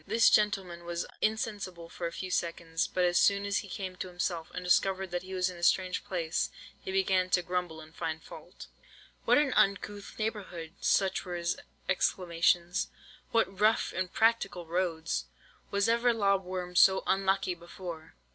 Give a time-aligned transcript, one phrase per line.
[0.07, 4.07] "This gentleman was insensible for a few seconds; but as soon as he came to
[4.07, 6.49] himself, and discovered that he was in a strange place,
[6.83, 8.65] he began to grumble and find fault.
[9.25, 11.55] "'What an uncouth neighbourhood!' Such were his
[11.87, 12.87] exclamations.
[13.29, 15.25] 'What rough impracticable roads!
[15.69, 18.15] Was ever lob worm so unlucky before!